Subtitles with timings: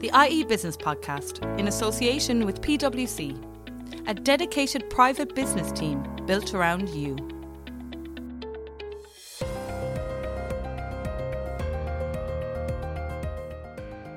[0.00, 3.36] the IE Business Podcast in association with PwC,
[4.06, 7.16] a dedicated private business team built around you.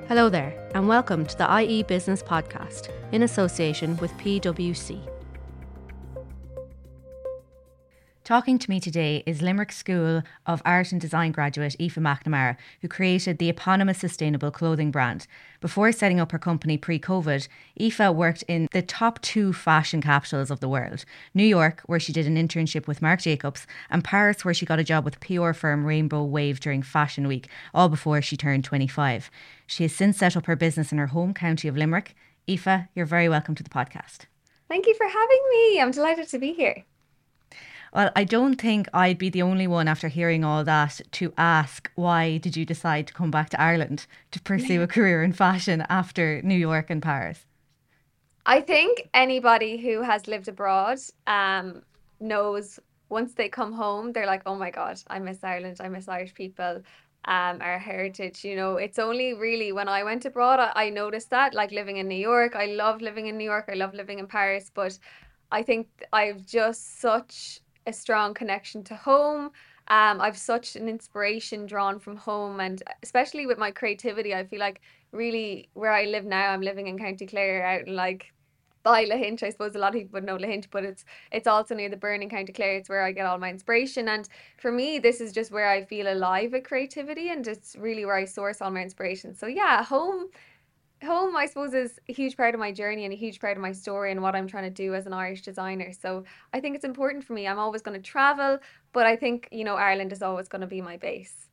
[0.06, 5.11] Hello there, and welcome to the IE Business Podcast in association with PwC.
[8.24, 12.86] Talking to me today is Limerick School of Art and Design graduate Aoife McNamara, who
[12.86, 15.26] created the eponymous sustainable clothing brand.
[15.60, 17.48] Before setting up her company pre COVID,
[17.80, 21.04] Aoife worked in the top two fashion capitals of the world
[21.34, 24.78] New York, where she did an internship with Marc Jacobs, and Paris, where she got
[24.78, 29.32] a job with PR firm Rainbow Wave during Fashion Week, all before she turned 25.
[29.66, 32.14] She has since set up her business in her home county of Limerick.
[32.48, 34.26] Aoife, you're very welcome to the podcast.
[34.68, 35.80] Thank you for having me.
[35.80, 36.84] I'm delighted to be here.
[37.94, 41.90] Well, I don't think I'd be the only one after hearing all that to ask
[41.94, 45.84] why did you decide to come back to Ireland to pursue a career in fashion
[45.90, 47.44] after New York and Paris?
[48.46, 51.82] I think anybody who has lived abroad um,
[52.18, 55.76] knows once they come home, they're like, oh my God, I miss Ireland.
[55.80, 56.82] I miss Irish people,
[57.26, 58.42] um, our heritage.
[58.42, 61.98] You know, it's only really when I went abroad, I, I noticed that, like living
[61.98, 62.56] in New York.
[62.56, 63.66] I love living in New York.
[63.68, 64.70] I love living in Paris.
[64.72, 64.98] But
[65.52, 69.50] I think I've just such a strong connection to home.
[69.88, 74.60] Um, I've such an inspiration drawn from home, and especially with my creativity, I feel
[74.60, 74.80] like
[75.10, 78.32] really where I live now, I'm living in County Clare, out in like
[78.82, 79.42] by Lahinch.
[79.42, 81.96] I suppose a lot of people would know Lahinch, but it's it's also near the
[81.96, 82.76] Burren County Clare.
[82.76, 85.84] It's where I get all my inspiration, and for me, this is just where I
[85.84, 89.34] feel alive with creativity, and it's really where I source all my inspiration.
[89.34, 90.28] So yeah, home
[91.02, 93.62] home i suppose is a huge part of my journey and a huge part of
[93.62, 96.74] my story and what i'm trying to do as an irish designer so i think
[96.74, 98.58] it's important for me i'm always going to travel
[98.92, 101.48] but i think you know ireland is always going to be my base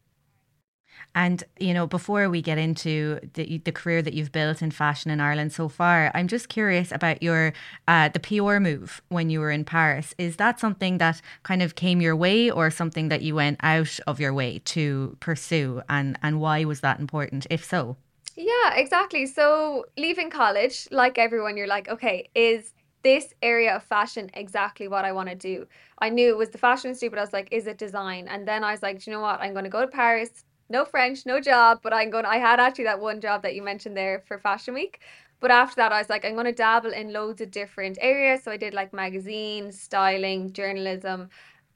[1.16, 5.12] and you know, before we get into the the career that you've built in fashion
[5.12, 7.54] in Ireland so far, I'm just curious about your
[7.88, 10.14] uh, the PR move when you were in Paris.
[10.18, 14.00] Is that something that kind of came your way, or something that you went out
[14.08, 15.82] of your way to pursue?
[15.90, 17.98] And and why was that important, if so?
[18.40, 19.26] Yeah, exactly.
[19.26, 22.74] So leaving college, like everyone, you're like, okay, is
[23.04, 25.68] this area of fashion exactly what I want to do?
[26.00, 28.28] I knew it was the fashion industry, but I was like, is it design?
[28.30, 29.42] And then I was like, do you know what?
[29.42, 30.46] I'm going to go to Paris.
[30.70, 32.26] No French, no job, but I'm going.
[32.26, 35.02] I had actually that one job that you mentioned there for Fashion Week.
[35.42, 38.44] But after that, I was like, I'm going to dabble in loads of different areas.
[38.44, 41.30] So I did like magazines, styling, journalism,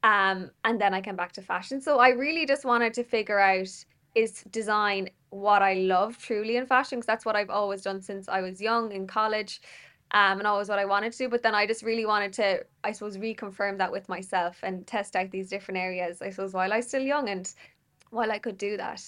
[0.04, 1.82] um, and then I came back to fashion.
[1.82, 3.70] So I really just wanted to figure out
[4.16, 8.30] is design what I love truly in fashion because that's what I've always done since
[8.30, 9.62] I was young in college
[10.12, 11.30] um, and always what I wanted to do.
[11.30, 15.16] But then I just really wanted to, I suppose, reconfirm that with myself and test
[15.16, 17.52] out these different areas, I suppose, while I was still young and
[18.12, 19.04] while I could do that.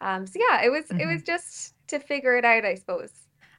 [0.00, 1.00] Um, so yeah, it was mm-hmm.
[1.00, 3.12] it was just to figure it out, I suppose.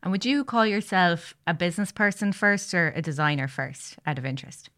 [0.04, 4.25] And would you call yourself a business person first or a designer first out of
[4.25, 4.70] interest?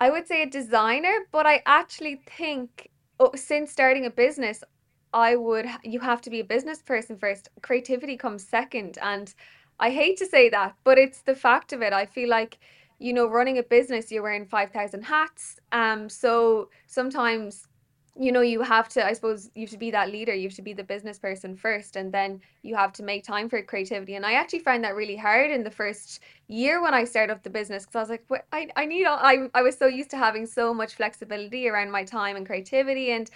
[0.00, 2.90] I would say a designer, but I actually think
[3.20, 4.64] oh, since starting a business,
[5.14, 7.48] I would you have to be a business person first.
[7.62, 9.32] Creativity comes second and
[9.80, 11.92] I hate to say that, but it's the fact of it.
[11.92, 12.58] I feel like
[12.98, 15.60] you know running a business you're wearing 5000 hats.
[15.72, 17.68] Um so sometimes
[18.16, 20.54] you know you have to i suppose you have to be that leader you have
[20.54, 24.14] to be the business person first and then you have to make time for creativity
[24.14, 27.42] and i actually find that really hard in the first year when i started up
[27.42, 30.10] the business because i was like I, I need all, I, I was so used
[30.10, 33.28] to having so much flexibility around my time and creativity and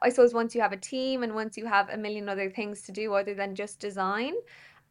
[0.00, 2.82] I suppose once you have a team and once you have a million other things
[2.82, 4.34] to do other than just design,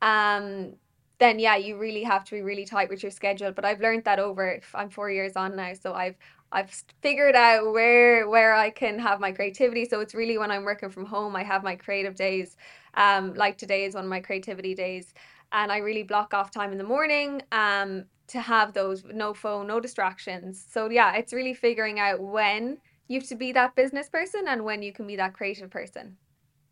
[0.02, 0.76] um,
[1.20, 3.52] then yeah, you really have to be really tight with your schedule.
[3.52, 4.60] But I've learned that over.
[4.74, 6.16] I'm four years on now, so I've
[6.52, 9.86] I've figured out where where I can have my creativity.
[9.86, 12.58] So it's really when I'm working from home, I have my creative days.
[12.96, 15.14] Um, like today is one of my creativity days,
[15.52, 17.42] and I really block off time in the morning.
[17.52, 20.66] Um, to have those no phone, no distractions.
[20.70, 22.78] So yeah, it's really figuring out when
[23.12, 26.18] you have to be that business person and when you can be that creative person.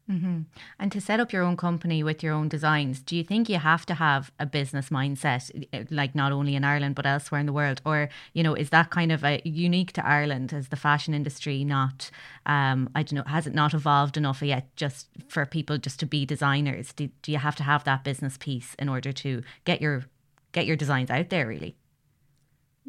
[0.09, 0.41] Mm-hmm.
[0.79, 3.59] And to set up your own company with your own designs, do you think you
[3.59, 7.45] have to have a business mindset, eh, like not only in Ireland but elsewhere in
[7.45, 10.51] the world, or you know, is that kind of a unique to Ireland?
[10.51, 12.09] As the fashion industry not,
[12.47, 16.07] um, I don't know, has it not evolved enough yet, just for people just to
[16.07, 16.91] be designers?
[16.91, 20.05] Do, do you have to have that business piece in order to get your
[20.53, 21.45] get your designs out there?
[21.45, 21.75] Really?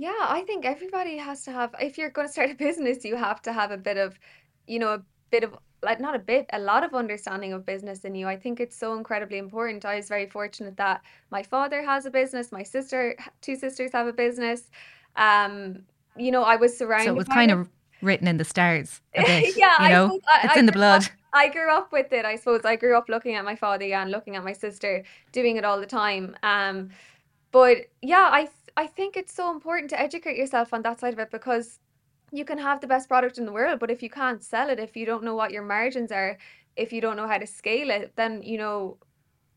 [0.01, 3.17] Yeah, I think everybody has to have, if you're going to start a business, you
[3.17, 4.19] have to have a bit of,
[4.67, 8.07] you know, a bit of, like, not a bit, a lot of understanding of business
[8.07, 8.27] in you.
[8.27, 9.85] I think it's so incredibly important.
[9.85, 14.07] I was very fortunate that my father has a business, my sister, two sisters have
[14.07, 14.71] a business.
[15.17, 15.81] Um,
[16.17, 17.05] you know, I was surrounded.
[17.05, 17.69] So it was kind of
[18.01, 19.55] written in the stars a bit.
[19.55, 21.11] yeah, you know, I, it's in the blood.
[21.35, 22.25] I grew up with it.
[22.25, 25.57] I suppose I grew up looking at my father and looking at my sister doing
[25.57, 26.35] it all the time.
[26.43, 26.89] Um,
[27.53, 28.49] but yeah, I
[28.81, 31.81] I think it's so important to educate yourself on that side of it because
[32.33, 34.81] you can have the best product in the world, but if you can't sell it,
[34.81, 36.39] if you don't know what your margins are,
[36.77, 38.99] if you don't know how to scale it, then you know,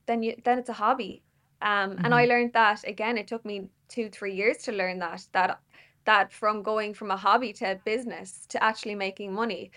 [0.08, 1.24] then you then it's a hobby.
[1.62, 3.18] Um, and I hmm learned that again.
[3.18, 5.62] It took me two, three years to learn that that
[6.06, 9.72] that from going from a hobby to a business to actually making money.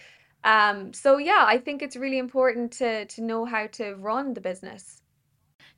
[0.44, 4.42] Um, so yeah, I think it's really important to to know how to run the
[4.42, 5.02] business.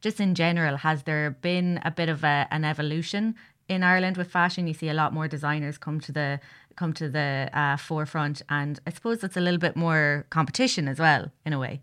[0.00, 3.35] Just in general, has there been a bit of a, an evolution
[3.69, 4.67] in Ireland with fashion?
[4.67, 6.41] You see a lot more designers come to the
[6.76, 10.99] come to the uh, forefront, and I suppose it's a little bit more competition as
[10.99, 11.82] well, in a way.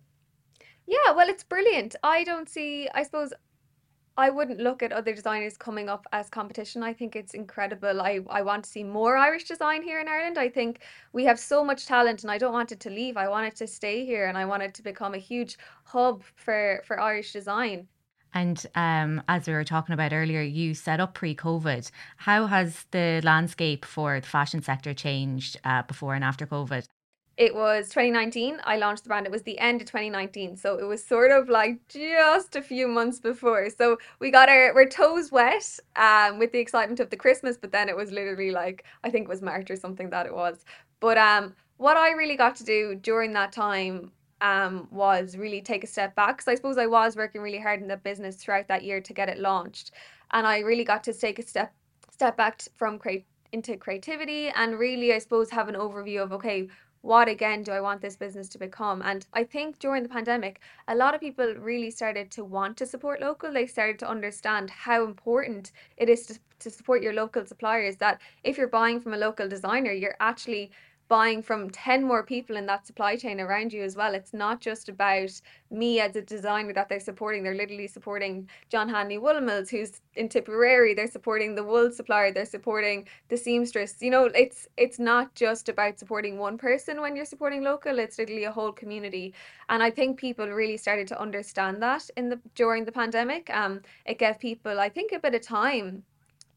[0.88, 1.96] Yeah, well, it's brilliant.
[2.04, 3.34] I don't see, I suppose
[4.18, 6.84] I wouldn't look at other designers coming up as competition.
[6.84, 8.02] I think it's incredible.
[8.02, 10.38] I, I want to see more Irish design here in Ireland.
[10.38, 10.80] I think
[11.12, 13.18] we have so much talent and I don't want it to leave.
[13.18, 16.24] I want it to stay here and I want it to become a huge hub
[16.36, 17.88] for, for Irish design.
[18.36, 21.90] And um, as we were talking about earlier, you set up pre-COVID.
[22.18, 26.86] How has the landscape for the fashion sector changed uh, before and after COVID?
[27.38, 28.60] It was 2019.
[28.66, 29.26] I launched the brand.
[29.26, 30.58] It was the end of 2019.
[30.58, 33.70] So it was sort of like just a few months before.
[33.70, 37.72] So we got our, our toes wet um, with the excitement of the Christmas, but
[37.72, 40.66] then it was literally like, I think it was March or something that it was.
[41.00, 44.12] But um, what I really got to do during that time
[44.46, 46.38] um, was really take a step back.
[46.38, 49.14] Because I suppose I was working really hard in the business throughout that year to
[49.14, 49.92] get it launched.
[50.32, 51.74] And I really got to take a step
[52.12, 53.00] step back from
[53.52, 56.68] into creativity and really, I suppose, have an overview of okay,
[57.02, 59.02] what again do I want this business to become?
[59.04, 62.86] And I think during the pandemic, a lot of people really started to want to
[62.86, 63.52] support local.
[63.52, 67.96] They started to understand how important it is to, to support your local suppliers.
[67.98, 70.72] That if you're buying from a local designer, you're actually
[71.08, 74.16] buying from 10 more people in that supply chain around you as well.
[74.16, 75.30] It's not just about
[75.70, 77.44] me as a designer that they're supporting.
[77.44, 80.94] They're literally supporting John Hanly Wool Mills, who's in Tipperary.
[80.94, 82.32] They're supporting the wool supplier.
[82.32, 84.02] They're supporting the seamstress.
[84.02, 88.00] You know, it's it's not just about supporting one person when you're supporting local.
[88.00, 89.34] It's literally a whole community.
[89.70, 93.50] And I think people really started to understand that in the during the pandemic.
[93.52, 96.04] Um, it gave people, I think, a bit of time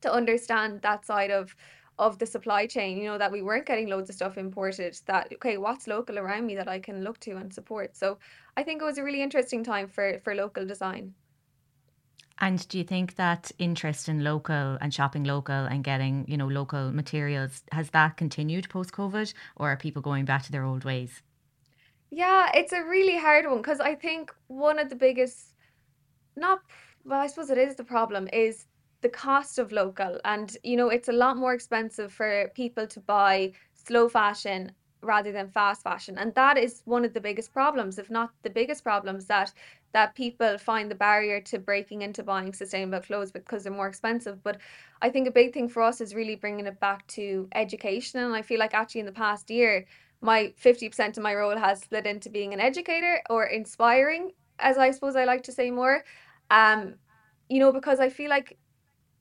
[0.01, 1.55] to understand that side of
[1.99, 5.33] of the supply chain, you know, that we weren't getting loads of stuff imported, that
[5.35, 7.97] okay, what's local around me that I can look to and support.
[7.97, 8.19] So
[8.57, 11.15] I think it was a really interesting time for for local design.
[12.41, 16.47] And do you think that interest in local and shopping local and getting, you know,
[16.47, 20.85] local materials has that continued post COVID, or are people going back to their old
[20.85, 21.23] ways?
[22.11, 25.55] Yeah, it's a really hard one because I think one of the biggest
[26.37, 26.61] not
[27.05, 28.67] well, I suppose it is the problem is
[29.01, 30.21] the cost of local.
[30.25, 35.33] And, you know, it's a lot more expensive for people to buy slow fashion rather
[35.33, 36.19] than fast fashion.
[36.19, 39.53] And that is one of the biggest problems, if not the biggest problems that
[39.93, 44.43] that people find the barrier to breaking into buying sustainable clothes because they're more expensive.
[44.43, 44.59] But
[45.01, 48.21] I think a big thing for us is really bringing it back to education.
[48.21, 49.87] And I feel like actually in the past year,
[50.21, 54.91] my 50% of my role has split into being an educator or inspiring, as I
[54.91, 56.05] suppose I like to say more.
[56.51, 56.97] Um,
[57.49, 58.59] you know, because I feel like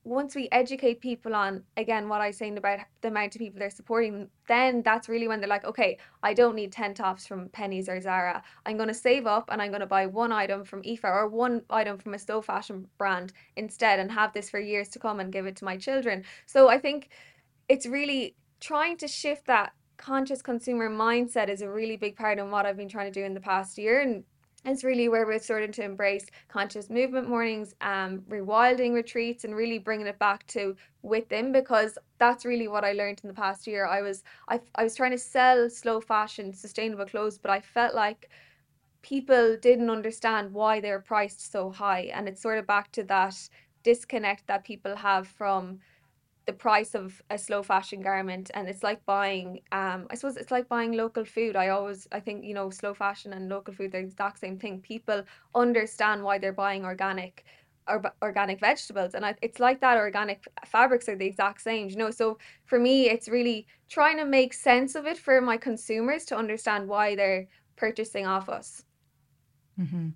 [0.07, 3.59] once we educate people on again what I was saying about the amount of people
[3.59, 7.49] they're supporting, then that's really when they're like, okay, I don't need 10 tops from
[7.49, 8.41] Penneys or Zara.
[8.65, 11.27] I'm going to save up and I'm going to buy one item from Aoife or
[11.27, 15.19] one item from a slow fashion brand instead and have this for years to come
[15.19, 16.23] and give it to my children.
[16.45, 17.09] So I think
[17.67, 22.49] it's really trying to shift that conscious consumer mindset is a really big part of
[22.49, 23.99] what I've been trying to do in the past year.
[23.99, 24.23] And
[24.67, 29.79] it's really where we're starting to embrace conscious movement mornings, um, rewilding retreats, and really
[29.79, 33.85] bringing it back to within because that's really what I learned in the past year.
[33.85, 37.95] I was I, I was trying to sell slow fashion, sustainable clothes, but I felt
[37.95, 38.29] like
[39.01, 43.49] people didn't understand why they're priced so high, and it's sort of back to that
[43.83, 45.79] disconnect that people have from
[46.47, 50.51] the price of a slow fashion garment and it's like buying um I suppose it's
[50.51, 51.55] like buying local food.
[51.55, 54.57] I always I think you know slow fashion and local food they're the exact same
[54.57, 54.81] thing.
[54.81, 55.23] People
[55.55, 57.45] understand why they're buying organic
[57.89, 61.95] or organic vegetables and I, it's like that organic fabrics are the exact same you
[61.95, 66.25] know so for me it's really trying to make sense of it for my consumers
[66.25, 68.83] to understand why they're purchasing off us
[69.77, 70.09] hmm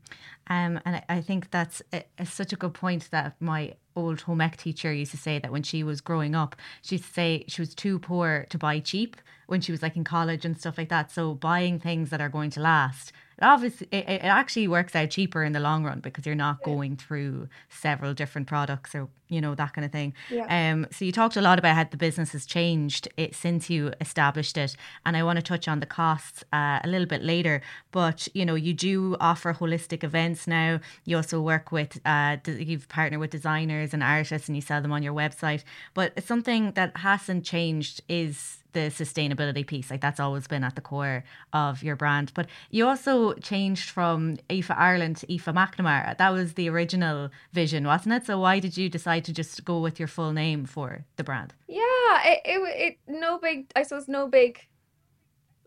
[0.48, 4.22] Um, and I, I think that's a, a, such a good point that my old
[4.22, 7.62] home ec teacher used to say that when she was growing up, she'd say she
[7.62, 10.90] was too poor to buy cheap when she was like in college and stuff like
[10.90, 11.12] that.
[11.12, 13.12] So buying things that are going to last
[13.42, 16.96] obviously it, it actually works out cheaper in the long run because you're not going
[16.96, 20.14] through several different products or you know that kind of thing.
[20.30, 20.72] Yeah.
[20.72, 23.94] um so you talked a lot about how the business has changed it since you
[24.02, 27.62] established it and i want to touch on the costs uh, a little bit later.
[27.92, 30.80] But you know you do offer holistic events now.
[31.06, 34.92] You also work with uh you've partnered with designers and artists and you sell them
[34.92, 35.64] on your website.
[35.94, 39.90] But something that hasn't changed is the sustainability piece.
[39.90, 41.24] Like that's always been at the core
[41.54, 42.32] of your brand.
[42.34, 46.18] But you also changed from Aoife Ireland to Aoife McNamara.
[46.18, 48.26] That was the original vision, wasn't it?
[48.26, 51.54] So why did you decide to just go with your full name for the brand?
[51.68, 51.84] Yeah,
[52.26, 53.72] it it, it no big.
[53.76, 54.68] I suppose no big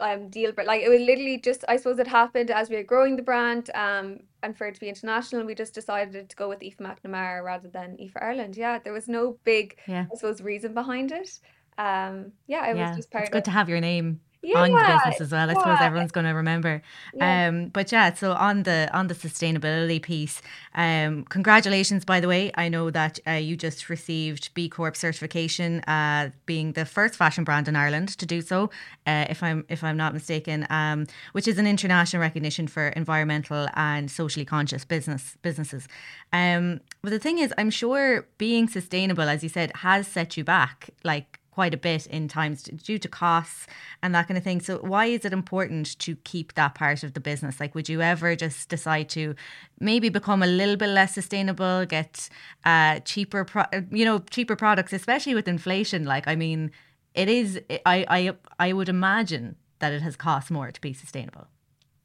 [0.01, 2.83] um deal but like it was literally just I suppose it happened as we were
[2.83, 6.49] growing the brand um and for it to be international we just decided to go
[6.49, 10.07] with Aoife McNamara rather than Aoife Ireland yeah there was no big yeah.
[10.13, 11.39] I suppose reason behind it
[11.79, 14.73] um yeah it yeah, was just part it's good to have your name yeah, on
[14.73, 15.49] the business as well.
[15.49, 15.59] I yeah.
[15.59, 16.83] suppose everyone's going to remember.
[17.15, 17.49] Yeah.
[17.49, 20.43] Um, but yeah, so on the on the sustainability piece,
[20.75, 22.53] um, congratulations by the way.
[22.55, 27.45] I know that uh, you just received B Corp certification, uh, being the first fashion
[27.45, 28.71] brand in Ireland to do so,
[29.07, 33.69] uh, if I'm if I'm not mistaken, um, which is an international recognition for environmental
[33.75, 35.89] and socially conscious business businesses.
[36.33, 40.45] Um, but the thing is, I'm sure being sustainable, as you said, has set you
[40.45, 40.91] back.
[41.03, 43.69] Like quite a bit in times due to costs
[44.03, 44.61] and that kind of thing.
[44.61, 47.61] So why is it important to keep that part of the business?
[47.61, 49.37] Like, would you ever just decide to
[49.79, 52.29] maybe become a little bit less sustainable, get
[52.65, 56.05] uh, cheaper, pro- uh, you know, cheaper products, especially with inflation?
[56.05, 56.73] Like, I mean,
[57.15, 57.61] it is.
[57.87, 61.47] I I I would imagine that it has cost more to be sustainable.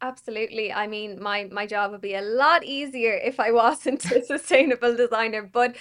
[0.02, 0.72] Absolutely.
[0.72, 4.96] I mean, my my job would be a lot easier if I wasn't a sustainable
[4.96, 5.76] designer, but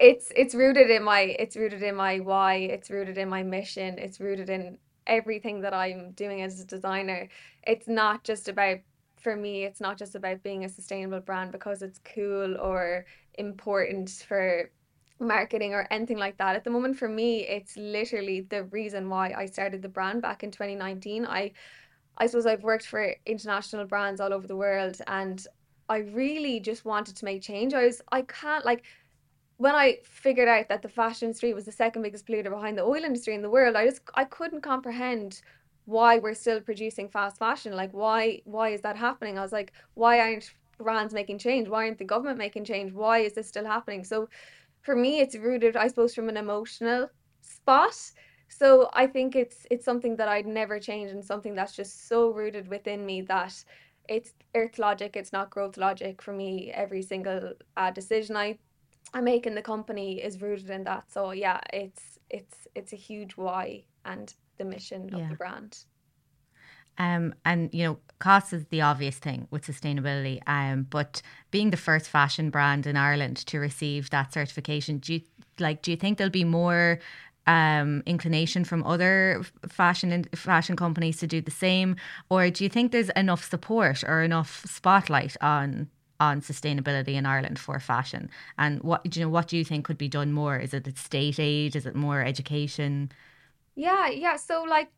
[0.00, 3.98] it's it's rooted in my it's rooted in my why it's rooted in my mission
[3.98, 4.78] it's rooted in
[5.08, 7.28] everything that i'm doing as a designer.
[7.66, 8.78] It's not just about
[9.16, 14.10] for me it's not just about being a sustainable brand because it's cool or important
[14.28, 14.70] for
[15.18, 16.54] marketing or anything like that.
[16.54, 20.44] At the moment for me it's literally the reason why i started the brand back
[20.44, 21.50] in 2019 i
[22.18, 25.46] i suppose i've worked for international brands all over the world and
[25.88, 27.74] i really just wanted to make change.
[27.74, 28.84] I was i can't like
[29.58, 32.82] when I figured out that the fashion industry was the second biggest polluter behind the
[32.84, 35.42] oil industry in the world, I just I couldn't comprehend
[35.84, 37.72] why we're still producing fast fashion.
[37.74, 39.38] Like why why is that happening?
[39.38, 41.68] I was like, why aren't brands making change?
[41.68, 42.92] Why aren't the government making change?
[42.92, 44.04] Why is this still happening?
[44.04, 44.28] So
[44.82, 47.08] for me it's rooted, I suppose, from an emotional
[47.40, 47.96] spot.
[48.48, 52.30] So I think it's it's something that I'd never change and something that's just so
[52.30, 53.54] rooted within me that
[54.08, 56.70] it's earth logic, it's not growth logic for me.
[56.72, 58.58] Every single uh, decision I
[59.14, 61.10] I make in the company is rooted in that.
[61.10, 65.78] So yeah, it's it's it's a huge why and the mission of the brand.
[66.98, 70.40] Um, and you know, cost is the obvious thing with sustainability.
[70.46, 75.20] Um, but being the first fashion brand in Ireland to receive that certification, do you
[75.58, 75.82] like?
[75.82, 76.98] Do you think there'll be more
[77.46, 81.96] um, inclination from other fashion and fashion companies to do the same,
[82.28, 85.88] or do you think there's enough support or enough spotlight on
[86.20, 88.30] on sustainability in Ireland for fashion?
[88.58, 90.58] And what do you know, what do you think could be done more?
[90.58, 91.76] Is it the state aid?
[91.76, 93.10] Is it more education?
[93.74, 94.36] Yeah, yeah.
[94.36, 94.90] So like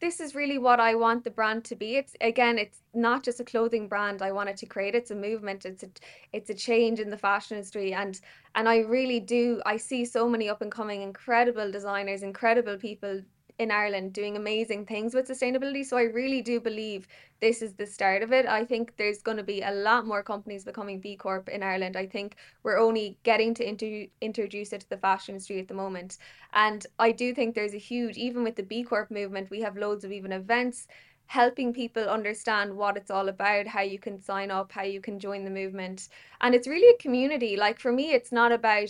[0.00, 1.96] this is really what I want the brand to be.
[1.96, 4.94] It's again, it's not just a clothing brand I wanted to create.
[4.94, 5.64] It's a movement.
[5.64, 5.88] It's a
[6.32, 8.20] it's a change in the fashion industry, and
[8.54, 9.60] and I really do.
[9.66, 13.22] I see so many up and coming, incredible designers, incredible people
[13.58, 15.84] in Ireland doing amazing things with sustainability.
[15.84, 17.08] So I really do believe
[17.40, 18.46] this is the start of it.
[18.46, 21.96] I think there's going to be a lot more companies becoming B Corp in Ireland.
[21.96, 25.74] I think we're only getting to inter- introduce it to the fashion industry at the
[25.74, 26.18] moment.
[26.52, 29.76] And I do think there's a huge, even with the B Corp movement, we have
[29.76, 30.86] loads of even events
[31.26, 35.18] helping people understand what it's all about, how you can sign up, how you can
[35.18, 36.08] join the movement.
[36.40, 37.56] And it's really a community.
[37.56, 38.88] Like for me, it's not about,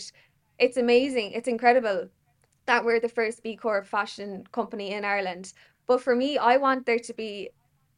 [0.57, 2.07] it's amazing, it's incredible
[2.69, 5.53] that we're the first B Corp fashion company in Ireland.
[5.87, 7.49] But for me, I want there to be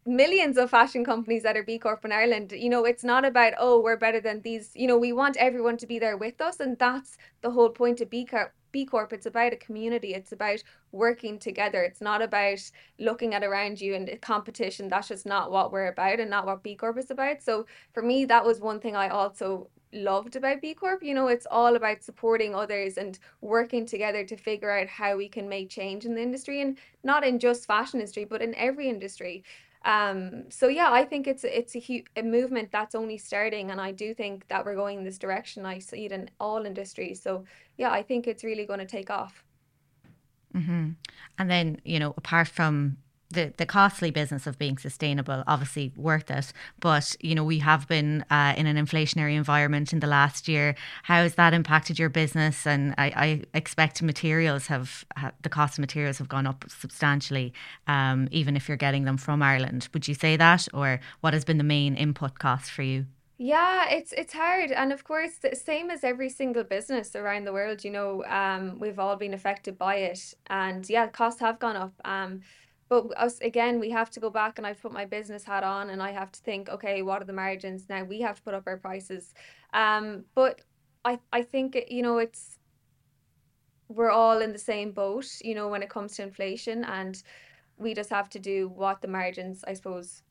[0.05, 2.53] millions of fashion companies that are B Corp in Ireland.
[2.53, 4.71] You know, it's not about, oh, we're better than these.
[4.73, 6.61] You know, we want everyone to be there with us.
[6.61, 8.53] And that's the whole point of B Corp.
[8.71, 10.13] B Corp, it's about a community.
[10.13, 11.83] It's about working together.
[11.83, 12.59] It's not about
[12.99, 14.87] looking at around you and competition.
[14.87, 17.41] That's just not what we're about and not what B Corp is about.
[17.41, 21.03] So for me, that was one thing I also loved about B Corp.
[21.03, 25.27] You know, it's all about supporting others and working together to figure out how we
[25.27, 28.87] can make change in the industry and not in just fashion industry, but in every
[28.87, 29.43] industry.
[29.83, 33.81] Um, so yeah, I think it's it's a, hu- a movement that's only starting, and
[33.81, 35.65] I do think that we're going in this direction.
[35.65, 37.21] I see it in all industries.
[37.21, 37.45] So
[37.77, 39.43] yeah, I think it's really going to take off.
[40.55, 40.89] Mm-hmm.
[41.37, 42.97] And then, you know, apart from
[43.31, 46.53] the, the costly business of being sustainable, obviously worth it.
[46.79, 50.75] But, you know, we have been uh, in an inflationary environment in the last year.
[51.03, 52.67] How has that impacted your business?
[52.67, 55.05] And I, I expect materials have,
[55.41, 57.53] the cost of materials have gone up substantially,
[57.87, 59.89] um, even if you're getting them from Ireland.
[59.93, 60.67] Would you say that?
[60.73, 63.05] Or what has been the main input cost for you?
[63.43, 67.51] Yeah, it's it's hard, and of course, the same as every single business around the
[67.51, 71.75] world, you know, um, we've all been affected by it, and yeah, costs have gone
[71.75, 71.93] up.
[72.05, 72.41] Um,
[72.91, 75.91] but us again, we have to go back, and I've put my business hat on,
[75.91, 78.03] and I have to think, okay, what are the margins now?
[78.03, 79.33] We have to put up our prices.
[79.73, 80.61] Um, but
[81.05, 82.59] I I think you know it's
[83.89, 87.23] we're all in the same boat, you know, when it comes to inflation, and
[87.77, 90.23] we just have to do what the margins, I suppose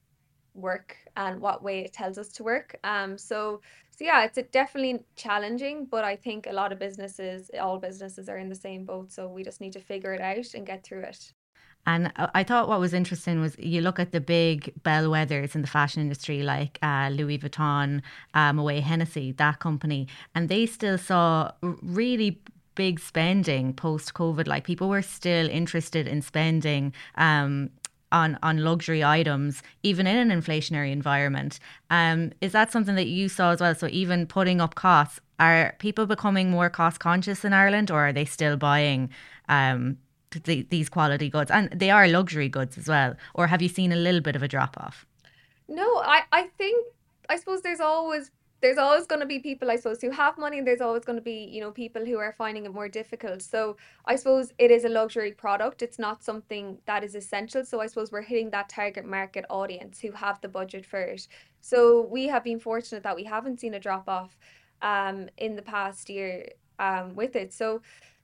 [0.55, 2.79] work and what way it tells us to work.
[2.85, 7.79] Um, so so yeah, it's definitely challenging, but I think a lot of businesses, all
[7.79, 9.13] businesses, are in the same boat.
[9.13, 11.33] So we just need to figure it out and get through it.
[11.87, 15.67] And I thought what was interesting was you look at the big bellwethers in the
[15.67, 18.03] fashion industry, like uh, Louis Vuitton,
[18.35, 22.41] uh, Moet Hennessy, that company, and they still saw really
[22.75, 24.47] big spending post COVID.
[24.47, 27.71] Like people were still interested in spending um,
[28.13, 31.59] on on luxury items, even in an inflationary environment.
[31.89, 33.75] Um, is that something that you saw as well?
[33.75, 38.13] So even putting up costs, are people becoming more cost conscious in Ireland, or are
[38.13, 39.11] they still buying?
[39.49, 39.97] Um,
[40.31, 43.93] the, these quality goods and they are luxury goods as well or have you seen
[43.93, 45.07] a little bit of a drop off
[45.69, 46.87] no i i think
[47.29, 50.59] i suppose there's always there's always going to be people, I suppose, who have money.
[50.59, 53.43] And there's always going to be, you know, people who are finding it more difficult.
[53.43, 55.83] So I suppose it is a luxury product.
[55.83, 57.65] It's not something that is essential.
[57.65, 61.27] So I suppose we're hitting that target market audience who have the budget for it.
[61.61, 64.39] So we have been fortunate that we haven't seen a drop off
[64.83, 67.53] um, in the past year um, with it.
[67.53, 67.81] So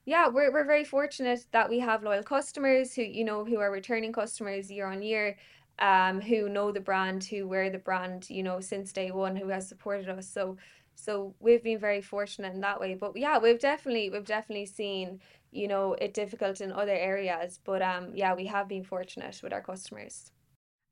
[0.07, 3.69] yeah, we're, we're very fortunate that we have loyal customers who, you know, who are
[3.69, 5.35] returning customers year on year
[5.79, 9.49] um, who know the brand, who wear the brand, you know, since day one, who
[9.49, 10.27] has supported us.
[10.27, 10.57] So
[10.95, 12.95] so we've been very fortunate in that way.
[12.95, 15.19] But yeah, we've definitely we've definitely seen,
[15.51, 17.59] you know, it difficult in other areas.
[17.63, 20.31] But um yeah, we have been fortunate with our customers.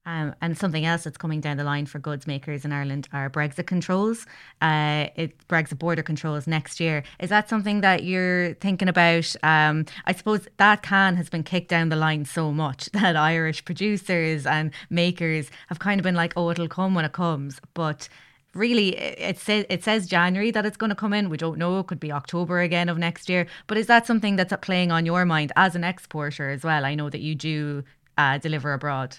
[0.08, 3.28] Um, and something else that's coming down the line for goods makers in Ireland are
[3.30, 4.28] Brexit controls.
[4.62, 7.04] Uh, it, Brexit border controls next year.
[7.20, 9.36] Is that something that you're thinking about?
[9.42, 13.66] Um, I suppose that can has been kicked down the line so much that Irish
[13.66, 17.60] producers and makers have kind of been like, oh, it'll come when it comes.
[17.74, 18.08] But
[18.54, 21.30] really it says it says January that it's going to come in.
[21.30, 21.80] We don't know.
[21.80, 23.48] It could be October again of next year.
[23.68, 26.86] But is that something that's playing on your mind as an exporter as well?
[26.86, 27.84] I know that you do
[28.18, 29.18] uh, deliver abroad.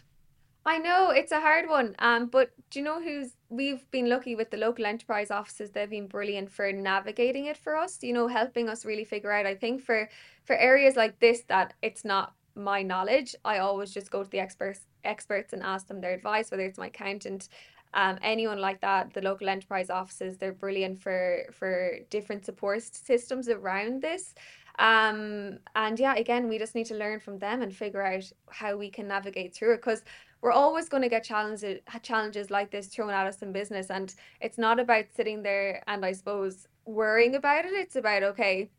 [0.66, 1.94] I know it's a hard one.
[2.00, 5.88] Um, but do you know who's we've been lucky with the local enterprise offices, they've
[5.88, 9.46] been brilliant for navigating it for us, you know, helping us really figure out.
[9.46, 10.08] I think for
[10.44, 14.40] for areas like this that it's not my knowledge, I always just go to the
[14.40, 17.48] experts experts and ask them their advice, whether it's my accountant,
[17.94, 23.48] um, anyone like that, the local enterprise offices, they're brilliant for for different support systems
[23.48, 24.34] around this.
[24.78, 28.76] Um, and yeah, again, we just need to learn from them and figure out how
[28.76, 30.02] we can navigate through it because
[30.42, 34.14] we're always going to get challenges challenges like this thrown at us in business and
[34.40, 38.70] it's not about sitting there and I suppose worrying about it it's about okay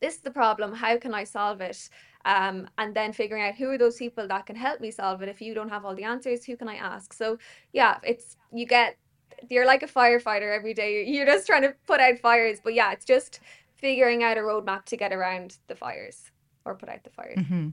[0.00, 1.88] this is the problem how can I solve it?
[2.24, 5.28] Um, and then figuring out who are those people that can help me solve it.
[5.28, 7.12] If you don't have all the answers who can I ask?
[7.12, 7.38] So
[7.72, 8.96] yeah it's you get
[9.48, 12.92] you're like a firefighter every day you're just trying to put out fires but yeah
[12.92, 13.40] it's just
[13.78, 16.30] figuring out a roadmap to get around the fires
[16.64, 17.68] or put out the fires mm-hmm.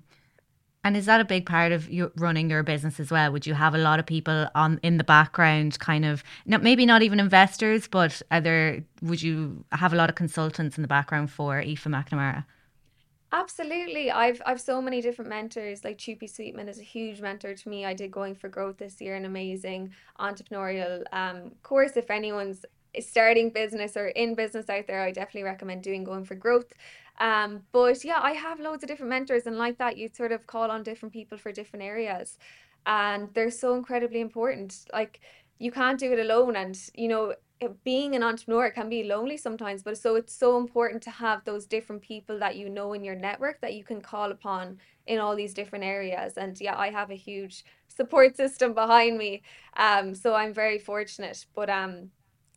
[0.86, 3.32] And is that a big part of you running your business as well?
[3.32, 6.86] Would you have a lot of people on in the background, kind of not maybe
[6.86, 8.84] not even investors, but are there?
[9.02, 12.46] Would you have a lot of consultants in the background for Aoife McNamara?
[13.32, 14.12] Absolutely.
[14.12, 15.84] I've I've so many different mentors.
[15.84, 17.84] Like Chupi Sweetman is a huge mentor to me.
[17.84, 21.98] I did going for growth this year, an amazing entrepreneurial um course.
[21.98, 22.64] If anyone's
[23.02, 26.72] starting business or in business out there, I definitely recommend doing going for growth.
[27.20, 30.48] Um, but yeah, I have loads of different mentors, and like that, you sort of
[30.48, 32.38] call on different people for different areas,
[32.86, 34.86] and they're so incredibly important.
[34.94, 35.22] Like
[35.58, 37.34] you can't do it alone, and you know
[37.84, 41.66] being an entrepreneur can be lonely sometimes but so it's so important to have those
[41.66, 44.78] different people that you know in your network that you can call upon
[45.08, 46.34] in all these different areas.
[46.38, 49.42] And yeah i have a huge support system behind me.
[49.78, 51.46] Um so i'm very fortunate.
[51.56, 52.12] But um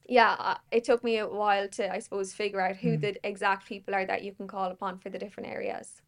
[0.09, 3.01] yeah, uh, it took me a while to, I suppose, figure out who mm.
[3.01, 6.03] the exact people are that you can call upon for the different areas.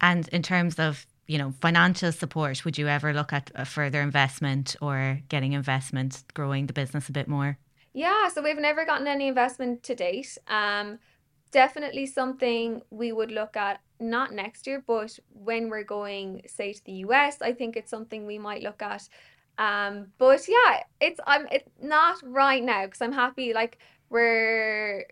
[0.00, 4.00] And in terms of you know, financial support, would you ever look at a further
[4.00, 7.58] investment or getting investment, growing the business a bit more?
[7.94, 10.36] Yeah, so we've never gotten any investment to date.
[10.48, 10.98] Um,
[11.50, 16.84] definitely something we would look at not next year, but when we're going, say, to
[16.84, 19.08] the US, I think it's something we might look at.
[19.62, 23.52] Um, but yeah, it's I'm it's not right now because I'm happy.
[23.52, 23.78] Like
[24.10, 25.06] we're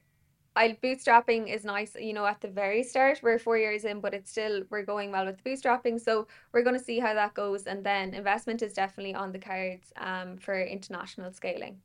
[0.57, 3.21] I bootstrapping is nice, you know, at the very start.
[3.23, 6.01] We're four years in, but it's still we're going well with the bootstrapping.
[6.01, 9.39] So we're going to see how that goes, and then investment is definitely on the
[9.39, 11.79] cards um, for international scaling.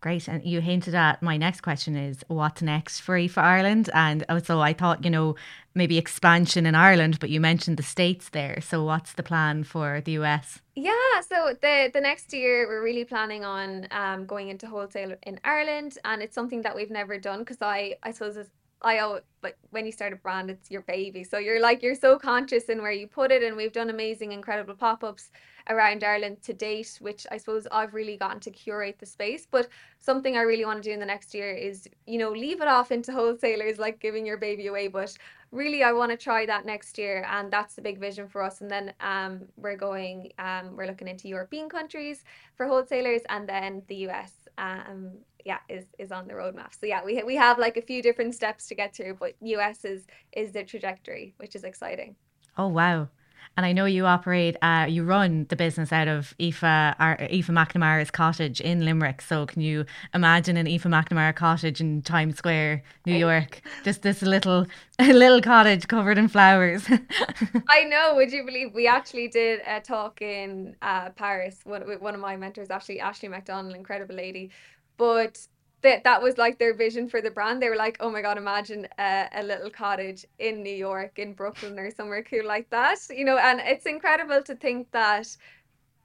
[0.00, 0.28] Great.
[0.28, 3.90] And you hinted at my next question is what's next for Aoife Ireland?
[3.92, 5.34] And so I thought, you know,
[5.76, 8.60] maybe expansion in Ireland, but you mentioned the States there.
[8.60, 10.60] So what's the plan for the US?
[10.74, 15.38] Yeah, so the the next year we're really planning on um, going into wholesale in
[15.44, 18.50] Ireland, and it's something that we've never done because I I suppose it's,
[18.82, 21.24] I always, like when you start a brand, it's your baby.
[21.24, 24.32] So you're like you're so conscious in where you put it, and we've done amazing,
[24.32, 25.30] incredible pop ups
[25.68, 29.46] around Ireland to date, which I suppose I've really gotten to curate the space.
[29.50, 32.60] But something I really want to do in the next year is, you know, leave
[32.60, 34.88] it off into wholesalers like giving your baby away.
[34.88, 35.16] But
[35.50, 38.60] really, I want to try that next year, and that's the big vision for us.
[38.60, 42.24] And then um, we're going, um, we're looking into European countries
[42.56, 44.32] for wholesalers, and then the US.
[44.58, 45.12] Um,
[45.44, 46.74] yeah, is is on the roadmap.
[46.78, 49.84] So yeah, we we have like a few different steps to get through, but US
[49.84, 52.16] is is the trajectory, which is exciting.
[52.58, 53.08] Oh wow!
[53.56, 58.10] And I know you operate, uh, you run the business out of Aoife, Aoife McNamara's
[58.10, 59.22] cottage in Limerick.
[59.22, 63.62] So can you imagine an Aoife McNamara cottage in Times Square, New York?
[63.82, 64.66] Just this little,
[65.00, 66.86] little cottage covered in flowers.
[67.68, 68.14] I know.
[68.16, 71.60] Would you believe we actually did a talk in uh, Paris?
[71.64, 74.50] One, one of my mentors, actually, Ashley McDonald, incredible lady.
[74.98, 75.46] But
[75.86, 77.62] that that was like their vision for the brand.
[77.62, 81.32] They were like, "Oh my god, imagine a, a, little cottage in New York, in
[81.34, 85.36] Brooklyn, or somewhere cool like that." You know, and it's incredible to think that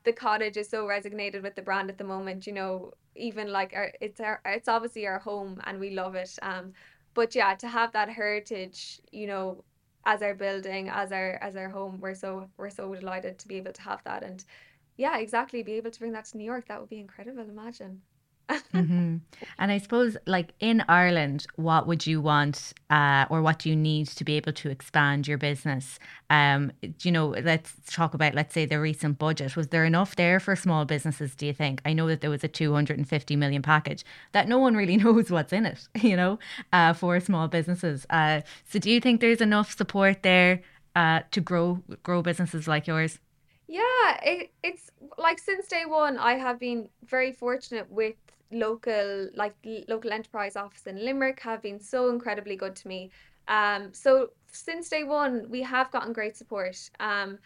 [0.03, 2.47] the cottage is so resonated with the brand at the moment.
[2.47, 6.37] You know, even like our, it's our it's obviously our home and we love it.
[6.41, 6.73] Um,
[7.13, 9.63] but yeah, to have that heritage, you know,
[10.05, 13.55] as our building, as our as our home, we're so we're so delighted to be
[13.57, 14.45] able to have that and.
[14.97, 15.63] Yeah, exactly.
[15.63, 17.41] Be able to bring that to New York, that would be incredible.
[17.41, 18.01] Imagine
[18.73, 19.17] mm-hmm.
[19.59, 23.75] And I suppose, like in Ireland, what would you want, uh, or what do you
[23.75, 25.99] need to be able to expand your business?
[26.29, 29.55] Um, you know, let's talk about, let's say, the recent budget.
[29.55, 31.35] Was there enough there for small businesses?
[31.35, 31.81] Do you think?
[31.85, 34.75] I know that there was a two hundred and fifty million package that no one
[34.75, 35.87] really knows what's in it.
[36.01, 36.39] You know,
[36.73, 38.05] uh, for small businesses.
[38.09, 40.61] Uh, so, do you think there's enough support there
[40.95, 43.19] uh, to grow grow businesses like yours?
[43.67, 48.15] Yeah, it, it's like since day one, I have been very fortunate with
[48.51, 49.55] local like
[49.87, 53.11] local enterprise office in Limerick have been so incredibly good to me.
[53.47, 56.77] Um, so since day one, we have gotten great support.
[56.99, 57.39] Um,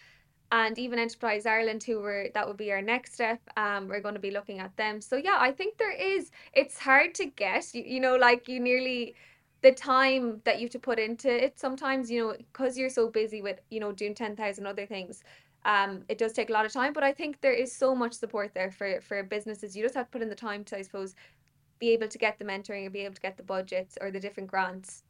[0.52, 3.42] and even Enterprise Ireland, who were that would be our next step.
[3.58, 5.02] Um, we're going to be looking at them.
[5.02, 6.32] So yeah, I think there is.
[6.54, 7.74] It's hard to get.
[7.74, 9.16] You, you know, like you nearly
[9.62, 11.60] the time that you have to put into it.
[11.60, 15.24] Sometimes you know because you're so busy with you know doing ten thousand other things
[15.66, 18.14] um, it does take a lot of time, but I think there is so much
[18.14, 19.76] support there for for businesses.
[19.76, 21.16] You just have to put in the time to, I suppose,
[21.80, 24.20] be able to get the mentoring and be able to get the budgets or the
[24.20, 25.04] different grants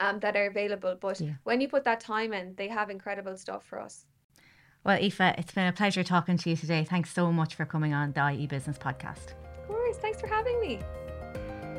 [0.00, 0.96] um, that are available.
[1.00, 1.32] But yeah.
[1.44, 4.06] when you put that time in, they have incredible stuff for us.
[4.84, 6.84] Well, Aoife, it's been a pleasure talking to you today.
[6.84, 9.32] Thanks so much for coming on the IE Business Podcast.
[9.62, 9.96] Of course.
[9.96, 10.80] Thanks for having me.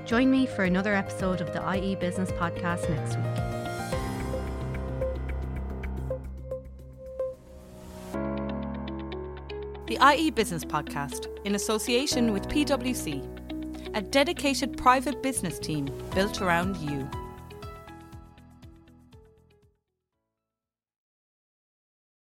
[0.05, 3.62] Join me for another episode of the IE Business Podcast next week.
[9.93, 13.21] The IE Business Podcast in association with PwC,
[13.95, 17.07] a dedicated private business team built around you.